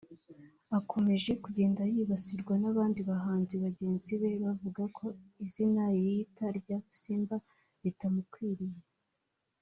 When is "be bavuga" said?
4.21-4.81